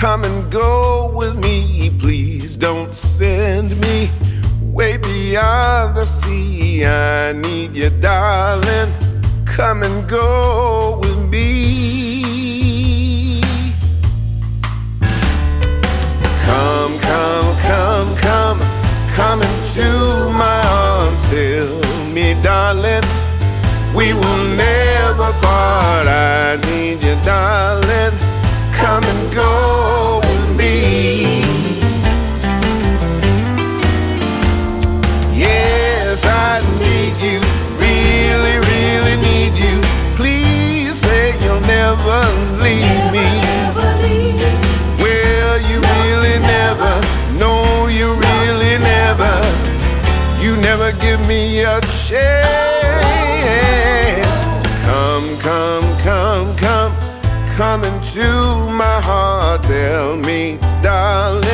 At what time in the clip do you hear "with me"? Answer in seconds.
1.14-1.90, 11.02-12.22, 30.22-31.42